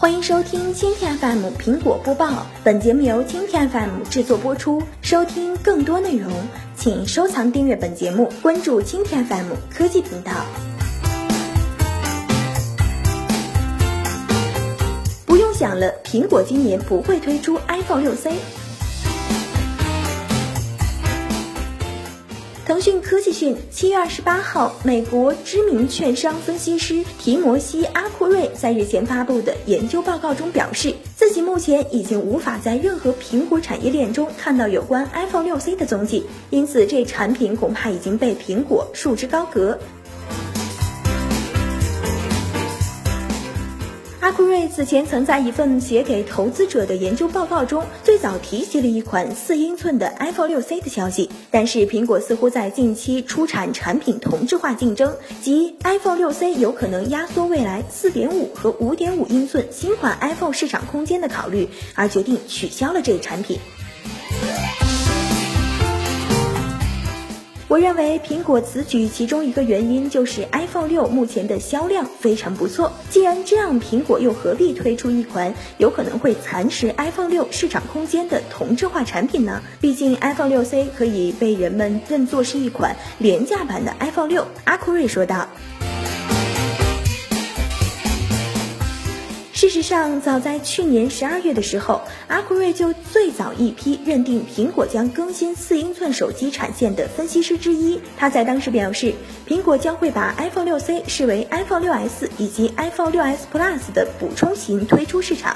[0.00, 4.82] 欢迎收听蜻蜓 FM 苹果播报，本节目由蜻蜓 FM 制作播出。
[5.02, 6.32] 收听更多内容，
[6.74, 10.32] 请收藏订阅本节目，关注蜻蜓 FM 科技频道。
[15.26, 18.32] 不用想了，苹果今年不会推出 iPhone 6C。
[22.70, 39.76] 腾讯科技讯，七月二十八号，美国知名券商分析师提摩西·阿库瑞在日前发布的研究报告中表示，自己目前已经无法在任何苹果产业链中看到有关 iPhone 6C 的踪迹，因此这产品恐怕已经被苹果束之高阁。
[44.20, 51.30] 阿库瑞此前曾在一份写给投资者的研究报告中，最早提及了一款四英寸的 iPhone 6C 的消息。
[51.50, 63.58] 但是，苹果似乎在近期出产产品同质化竞争，即 iPhone 6C 有可能压缩未来四点五和五点五英寸新款 iPhone 市场空间的考虑，而决定取消了这一产品。
[67.70, 72.92] 我认为苹果此举其中一个原因就是 iPhone 六目前的销量非常不错。
[73.10, 79.62] 既然这样，苹果又何必推出一款有可能会蚕食 iPhone 六市场空间的同质化产品呢？
[79.80, 84.48] 毕竟 iPhone 六 C 可以被人们认作是一款廉价版的 iPhone 六。
[84.64, 85.46] 阿库瑞说道。
[89.60, 98.00] 事实上，早在去年十二月的时候，阿库瑞就最早一批认定苹果将更新四英寸手机产线的分析师之一。
[98.16, 99.12] 他在当时表示，
[99.46, 105.54] 苹果将会把 iPhone 6C 视为 iPhone 6s 以及 iPhone 6s Plus 的补充型推出市场。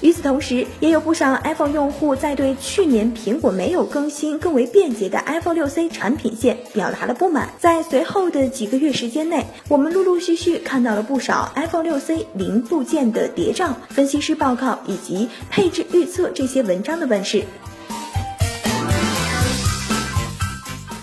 [0.00, 7.50] 与此同时，也有不少 iPhone 用户在对去年苹果没有更新更为便捷的 iPhone 6C 产品线表达了不满。
[7.58, 17.44] 在随后的几个月时间内，我们陆陆续续看到了不少 iPhone 6C 零部件的谍照、分析师报告以及配置预测这些文章的问世。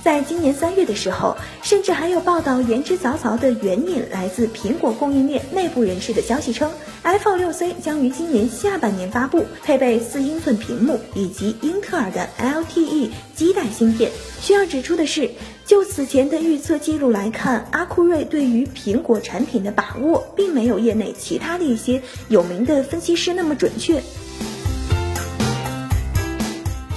[0.07, 6.71] 在今年三月的时候，甚至还有报道言之凿凿的援引来自苹果供应链内部人士的消息称
[7.03, 14.09] ，iPhone 6C 将于今年下半年发布，配备四英寸屏幕以及英特尔的 LTE 基带芯片。
[14.39, 15.31] 需要指出的是，
[15.65, 24.01] 就此前的预测记录来看，阿库瑞对于苹果产品的把握，并没有业内其他的一些有名的分析师那么准确。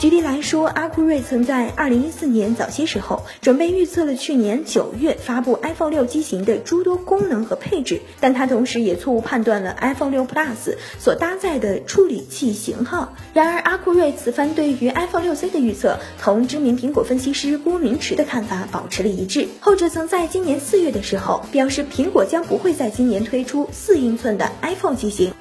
[0.00, 13.12] 举例来说，阿库瑞曾在二零一四年早些时候准备预测了去年九月发布 iPhone 六机型的诸多功能和配置，但他同时也错误判断了 iPhone 六 Plus 所搭载的处理器型号。
[13.34, 19.48] 然而，阿库瑞此番对于 iPhone 六 C 的预测同知名苹果分析师郭明池的看法保持了一致。
[19.60, 25.34] 后者曾在今年四月的时候表示，苹果将不会在今年推出四英寸的 iPhone 机型。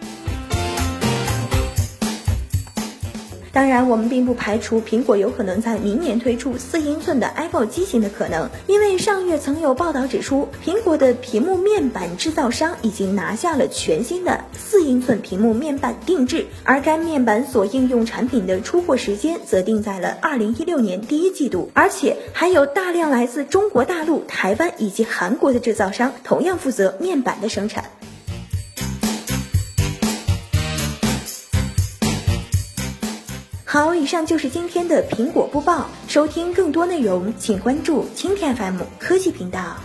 [3.51, 27.85] 当然，我们并不排除苹果有可能在明年推出四英寸的 iPhone 机型的可能，因为上月曾有报道指出，苹果的屏幕面板制造商已经拿下了全新的四英寸屏幕面板定制，而该面板所应用产品的出货时间则定在了二零一六年第一季度，而且还有大量来自中国大陆、台湾以及韩国的制造商同样负责面板的生产。
[33.71, 35.87] 好，以上就是今天的苹果播报。
[36.07, 39.77] 收听更多内容，请关注蜻蜓 FM 科技频道。